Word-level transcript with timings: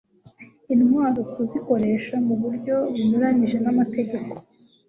intwaro 0.73 1.21
kuzikoresha 1.33 2.15
mu 2.27 2.35
buryo 2.41 2.75
bunyuranije 2.93 3.57
n'amategeko 3.61 4.33